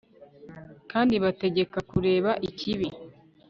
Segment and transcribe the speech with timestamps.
[0.91, 2.87] kandi ibategeka kureka ikibi